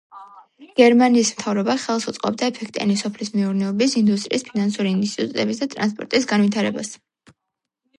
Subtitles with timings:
[0.79, 6.97] გერმანიის მთავრობა ხელს უწყობდა ეფექტიანი სოფლის მეურნეობის, ინდუსტრიის, ფინანსური ინსტიტუტების და ტრანსპორტის განვითარებას.